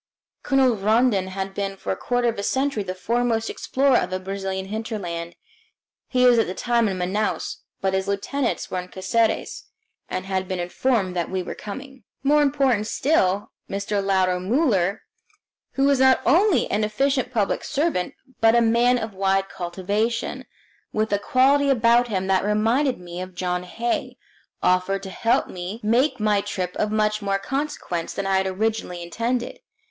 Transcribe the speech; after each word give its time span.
Colonel 0.41 0.75
Rondon 0.77 1.27
has 1.27 1.49
been 1.49 1.77
for 1.77 1.91
a 1.91 1.95
quarter 1.95 2.27
of 2.27 2.39
a 2.39 2.41
century 2.41 2.81
the 2.81 2.95
foremost 2.95 3.51
explorer 3.51 3.97
of 3.97 4.09
the 4.09 4.19
Brazilian 4.19 4.65
hinterland. 4.65 5.35
He 6.07 6.25
was 6.25 6.39
at 6.39 6.47
the 6.47 6.55
time 6.55 6.87
in 6.89 6.97
Manaos, 6.97 7.57
but 7.81 7.93
his 7.93 8.07
lieutenants 8.07 8.71
were 8.71 8.79
in 8.79 8.87
Caceres 8.87 9.65
and 10.09 10.25
had 10.25 10.47
been 10.47 10.57
notified 10.57 11.13
that 11.13 11.29
we 11.29 11.43
were 11.43 11.53
coming. 11.53 12.03
More 12.23 12.41
important 12.41 12.87
still, 12.87 13.51
Mr. 13.69 14.03
Lauro 14.03 14.39
Muller 14.39 15.03
who 15.73 15.87
is 15.87 15.99
not 15.99 16.19
only 16.25 16.65
an 16.71 16.83
efficient 16.83 17.31
public 17.31 17.63
servant 17.63 18.15
but 18.39 18.55
a 18.55 18.59
man 18.61 18.97
of 18.97 19.13
wide 19.13 19.49
cultivation, 19.49 20.47
with 20.91 21.13
a 21.13 21.19
quality 21.19 21.69
about 21.69 22.07
him 22.07 22.25
that 22.25 22.43
reminded 22.43 22.99
me 22.99 23.21
of 23.21 23.35
John 23.35 23.61
Hay 23.61 24.17
offered 24.63 25.03
to 25.03 25.11
help 25.11 25.47
me 25.47 25.79
make 25.83 26.19
my 26.19 26.41
trip 26.41 26.75
of 26.77 26.91
much 26.91 27.21
more 27.21 27.37
consequence 27.37 28.15
than 28.15 28.25
I 28.25 28.37
had 28.37 28.47
originally 28.47 29.03
intended. 29.03 29.59